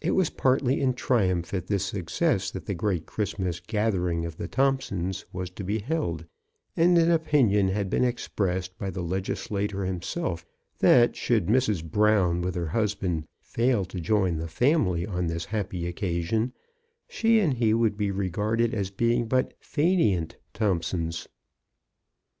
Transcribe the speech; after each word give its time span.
It 0.00 0.16
was 0.16 0.30
partly 0.30 0.80
in 0.80 0.94
triumph 0.94 1.54
at 1.54 1.68
this 1.68 1.84
success 1.84 2.50
that 2.50 2.66
the 2.66 2.74
great 2.74 3.06
Christmas 3.06 3.60
gathering 3.60 4.26
of 4.26 4.36
the 4.36 4.48
Thompsons 4.48 5.26
was 5.32 5.48
to 5.50 5.62
be 5.62 5.78
held, 5.78 6.24
and 6.76 6.98
an 6.98 7.08
opin 7.08 7.50
ion 7.50 7.68
had 7.68 7.88
been 7.88 8.02
expressed 8.02 8.76
by 8.78 8.90
the 8.90 9.00
legislator 9.04 9.84
himself 9.84 10.44
that, 10.80 11.14
should 11.14 11.46
Mrs. 11.46 11.88
Brown, 11.88 12.40
with 12.42 12.56
her 12.56 12.70
husband, 12.74 13.28
fail 13.40 13.84
to 13.84 14.00
join 14.00 14.38
the 14.38 14.48
family 14.48 15.06
on 15.06 15.28
this 15.28 15.44
happy 15.44 15.86
occasion, 15.86 16.52
she 17.08 17.38
and 17.38 17.54
he 17.54 17.72
would 17.72 17.96
be 17.96 18.10
regarded 18.10 18.74
as 18.74 18.90
being 18.90 19.28
but 19.28 19.54
/^/;/?^«/ 19.60 20.32
Thompsons. 20.52 21.28